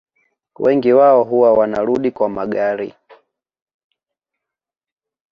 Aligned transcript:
Wengi 0.59 0.93
wao 0.93 1.23
huwa 1.23 1.53
wanarudi 1.53 2.11
kwa 2.11 2.29
magari 2.29 2.93